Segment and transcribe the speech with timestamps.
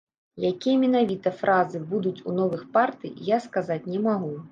[0.47, 4.33] Якія менавіта фразы будуць у новых партый, я сказаць не магу.